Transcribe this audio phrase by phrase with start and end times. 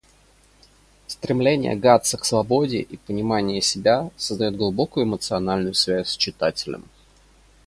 [1.05, 6.85] Стремление Гатса к свободе и понимание себя создают глубокую эмоциональную связь с читателем.